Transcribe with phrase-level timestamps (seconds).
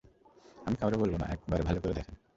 [0.65, 2.15] আমি কাউরে বলবো না, একবার ভালো করে দেখেন।